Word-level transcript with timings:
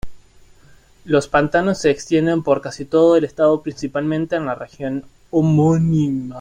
Los 1.05 1.27
pantanos 1.27 1.77
se 1.77 1.91
extienden 1.91 2.41
por 2.41 2.59
casi 2.61 2.85
todo 2.85 3.17
el 3.17 3.23
estado, 3.23 3.61
principalmente 3.61 4.35
en 4.35 4.47
la 4.47 4.55
región 4.55 5.05
homónima. 5.29 6.29